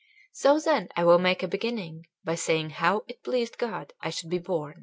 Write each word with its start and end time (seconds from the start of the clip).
So 0.31 0.57
then 0.59 0.89
I 0.95 1.03
will 1.03 1.19
make 1.19 1.43
a 1.43 1.47
beginning 1.47 2.07
by 2.23 2.33
saying 2.33 2.71
how 2.71 3.03
it 3.07 3.21
pleased 3.21 3.59
God 3.59 3.93
I 4.01 4.09
should 4.09 4.31
be 4.31 4.39
born. 4.39 4.79